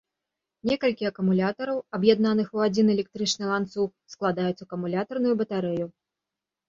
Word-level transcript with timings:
Некалькі 0.69 1.07
акумулятараў, 1.09 1.77
аб'яднаных 1.99 2.47
у 2.59 2.63
адзін 2.67 2.85
электрычны 2.95 3.43
ланцуг, 3.53 3.89
складаюць 4.15 4.63
акумулятарную 4.67 5.33
батарэю. 5.43 5.87